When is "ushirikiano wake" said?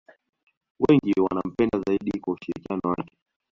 2.33-3.17